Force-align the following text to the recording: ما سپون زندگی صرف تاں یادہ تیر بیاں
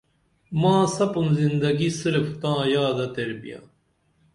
ما 0.61 0.75
سپون 0.95 1.27
زندگی 1.41 1.89
صرف 2.01 2.25
تاں 2.41 2.59
یادہ 2.73 3.07
تیر 3.15 3.31
بیاں 3.41 3.63